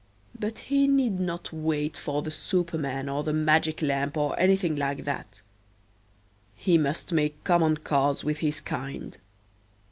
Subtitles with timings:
[0.33, 5.05] But he need not wait for the superman or the magic lamp or anything like
[5.05, 5.43] that.
[6.55, 9.15] He must make common cause with his kind.